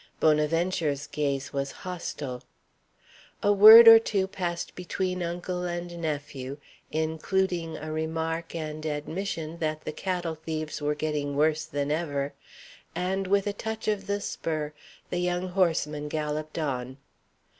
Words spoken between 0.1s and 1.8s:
Bonaventure's gaze was